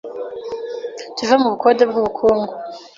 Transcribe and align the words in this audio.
Tuve 1.15 1.35
mu 1.41 1.47
bukode 1.53 1.83
bw’ubukungu 1.89 2.51